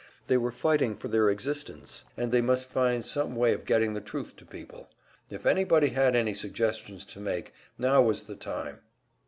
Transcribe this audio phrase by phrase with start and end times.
[0.25, 4.01] They were fighting for their existence, and they must find some way of getting the
[4.01, 4.89] truth to people.
[5.29, 8.79] If anybody had any suggestions to make, now was the time.